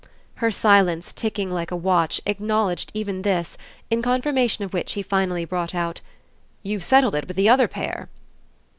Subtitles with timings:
[0.37, 3.55] Her silence, ticking like a watch, acknowledged even this,
[3.91, 6.01] in confirmation of which he finally brought out:
[6.63, 8.09] "You've settled it with the other pair!"